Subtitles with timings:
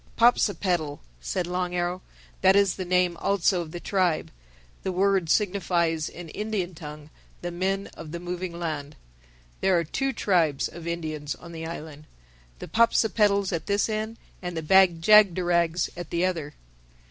[0.17, 2.01] "Popsipetel," said Long Arrow.
[2.41, 4.31] "That is the name also of the tribe.
[4.81, 7.11] The word signifies in Indian tongue,
[7.43, 8.95] The Men of The Moving Land.
[9.59, 12.05] There are two tribes of Indians on the island:
[12.57, 16.55] the Popsipetels at this end and the Bag jagderags at the other."